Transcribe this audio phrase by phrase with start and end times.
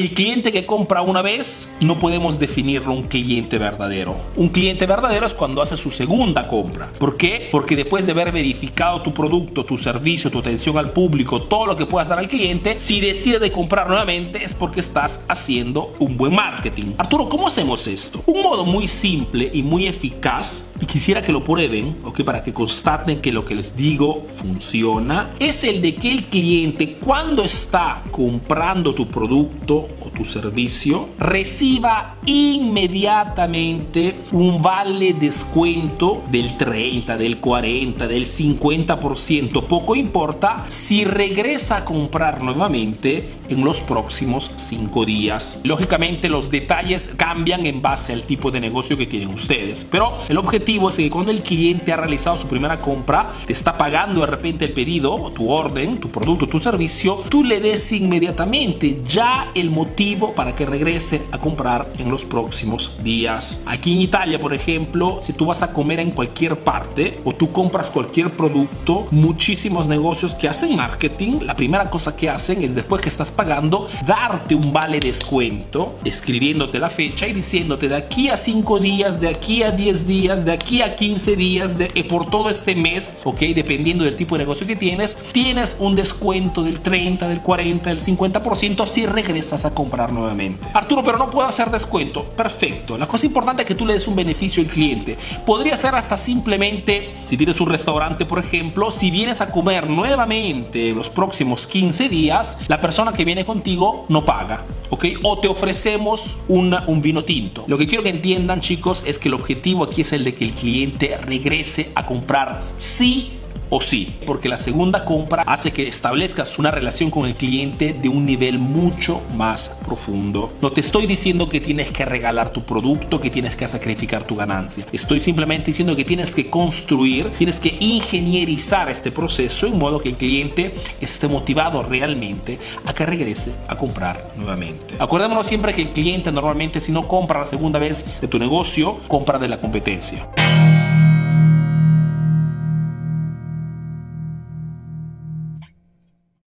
[0.00, 4.16] El cliente que compra una vez no podemos definirlo un cliente verdadero.
[4.34, 6.90] Un cliente verdadero es cuando hace su segunda compra.
[6.98, 7.48] ¿Por qué?
[7.52, 11.76] Porque después de haber verificado tu producto, tu servicio, tu atención al público, todo lo
[11.76, 16.16] que puedas dar al cliente, si decide de comprar nuevamente es porque estás haciendo un
[16.16, 16.94] buen marketing.
[16.96, 18.22] Arturo, ¿cómo hacemos esto?
[18.24, 22.22] Un modo muy simple y muy eficaz, y quisiera que lo prueben, ¿ok?
[22.22, 26.94] Para que constaten que lo que les digo funciona, es el de que el cliente
[26.94, 29.89] cuando está comprando tu producto
[30.20, 40.66] tu servicio, reciba inmediatamente un vale descuento del 30, del 40, del 50%, poco importa
[40.68, 45.58] si regresa a comprar nuevamente en los próximos 5 días.
[45.64, 50.36] Lógicamente los detalles cambian en base al tipo de negocio que tienen ustedes, pero el
[50.36, 54.26] objetivo es que cuando el cliente ha realizado su primera compra, te está pagando de
[54.26, 59.70] repente el pedido, tu orden, tu producto, tu servicio, tú le des inmediatamente ya el
[59.70, 63.62] motivo para que regrese a comprar en los próximos días.
[63.64, 67.52] Aquí en Italia, por ejemplo, si tú vas a comer en cualquier parte o tú
[67.52, 73.00] compras cualquier producto, muchísimos negocios que hacen marketing, la primera cosa que hacen es después
[73.02, 78.36] que estás pagando, darte un vale descuento, escribiéndote la fecha y diciéndote de aquí a
[78.36, 82.28] 5 días, de aquí a 10 días, de aquí a 15 días, de, eh, por
[82.30, 86.80] todo este mes, ok, dependiendo del tipo de negocio que tienes, tienes un descuento del
[86.80, 89.74] 30, del 40, del 50% si regresas a
[90.08, 90.68] nuevamente.
[90.72, 92.24] Arturo, pero no puedo hacer descuento.
[92.24, 92.96] Perfecto.
[92.96, 95.16] La cosa importante es que tú le des un beneficio al cliente.
[95.44, 100.92] Podría ser hasta simplemente, si tienes un restaurante, por ejemplo, si vienes a comer nuevamente
[100.92, 104.64] los próximos 15 días, la persona que viene contigo no paga.
[104.90, 105.04] ¿ok?
[105.22, 107.64] O te ofrecemos un vino tinto.
[107.66, 110.44] Lo que quiero que entiendan, chicos, es que el objetivo aquí es el de que
[110.44, 113.39] el cliente regrese a comprar sí
[113.70, 118.08] o sí, porque la segunda compra hace que establezcas una relación con el cliente de
[118.08, 120.52] un nivel mucho más profundo.
[120.60, 124.36] No te estoy diciendo que tienes que regalar tu producto, que tienes que sacrificar tu
[124.36, 124.84] ganancia.
[124.92, 130.10] Estoy simplemente diciendo que tienes que construir, tienes que ingenierizar este proceso en modo que
[130.10, 134.96] el cliente esté motivado realmente a que regrese a comprar nuevamente.
[134.98, 138.98] Acordémonos siempre que el cliente normalmente si no compra la segunda vez de tu negocio,
[139.06, 140.28] compra de la competencia.